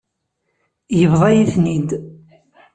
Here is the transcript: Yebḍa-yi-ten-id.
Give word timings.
Yebḍa-yi-ten-id. 0.99 1.89